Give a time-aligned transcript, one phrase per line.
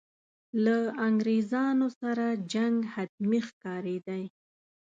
[0.63, 0.77] له
[1.07, 4.23] انګرېزانو سره جنګ حتمي ښکارېدی.